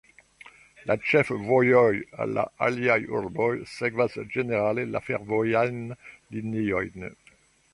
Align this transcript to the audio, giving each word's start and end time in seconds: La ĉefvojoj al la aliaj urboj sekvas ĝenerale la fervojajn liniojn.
La 0.91 0.95
ĉefvojoj 1.09 1.91
al 2.23 2.33
la 2.37 2.45
aliaj 2.69 2.97
urboj 3.19 3.51
sekvas 3.75 4.17
ĝenerale 4.37 4.87
la 4.95 5.03
fervojajn 5.11 5.79
liniojn. 6.37 7.07